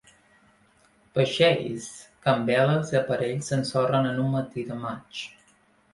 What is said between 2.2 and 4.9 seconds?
que amb veles i aparell s’ensorren en un matí de